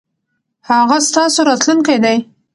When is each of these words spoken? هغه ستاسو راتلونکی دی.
هغه 0.69 0.97
ستاسو 1.09 1.39
راتلونکی 1.49 1.97
دی. 2.03 2.17